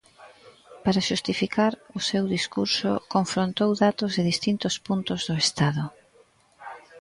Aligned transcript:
Para 0.83 1.05
xustificar 1.09 1.73
o 1.97 1.99
seu 2.09 2.23
discurso 2.35 2.91
confrontou 3.13 3.69
datos 3.85 4.11
de 4.15 4.21
distintos 4.31 4.75
puntos 4.87 5.19
do 5.29 5.35
Estado. 5.45 5.83